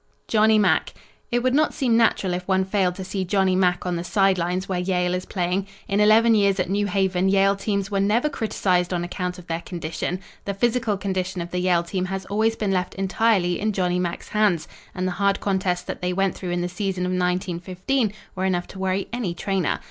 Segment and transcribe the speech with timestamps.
[0.27, 0.95] Johnny Mack
[1.29, 4.39] It would not seem natural if one failed to see Johnny Mack on the side
[4.39, 5.67] lines where Yale is playing.
[5.87, 9.61] In eleven years at New Haven Yale teams were never criticised on account of their
[9.61, 10.19] condition.
[10.45, 14.29] The physical condition of the Yale team has always been left entirely in Johnny Mack's
[14.29, 18.43] hands, and the hard contests that they went through in the season of 1915 were
[18.45, 19.79] enough to worry any trainer.